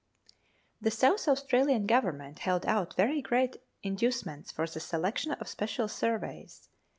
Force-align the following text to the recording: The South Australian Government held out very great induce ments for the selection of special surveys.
The 0.81 0.89
South 0.89 1.27
Australian 1.27 1.85
Government 1.85 2.39
held 2.39 2.65
out 2.65 2.95
very 2.95 3.21
great 3.21 3.57
induce 3.83 4.25
ments 4.25 4.51
for 4.51 4.65
the 4.65 4.79
selection 4.79 5.33
of 5.33 5.47
special 5.47 5.87
surveys. 5.87 6.69